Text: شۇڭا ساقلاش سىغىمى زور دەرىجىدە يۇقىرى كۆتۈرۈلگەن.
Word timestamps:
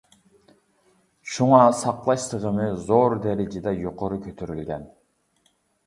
شۇڭا 1.33 1.59
ساقلاش 1.83 2.25
سىغىمى 2.33 2.67
زور 2.89 3.17
دەرىجىدە 3.29 3.77
يۇقىرى 3.87 4.23
كۆتۈرۈلگەن. 4.27 4.93